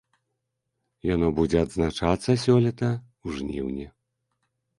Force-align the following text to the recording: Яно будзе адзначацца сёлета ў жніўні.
Яно 1.15 1.27
будзе 1.39 1.57
адзначацца 1.65 2.31
сёлета 2.45 2.89
ў 2.95 3.27
жніўні. 3.37 3.87